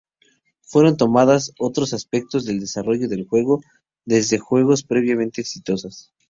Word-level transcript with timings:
Fueron 0.63 0.97
tomadas 0.97 1.53
otros 1.59 1.93
aspectos 1.93 2.43
del 2.45 2.59
desarrollo 2.59 3.07
del 3.07 3.27
juego 3.27 3.61
desde 4.03 4.39
juegos 4.39 4.81
previamente 4.81 5.41
exitosas. 5.41 6.11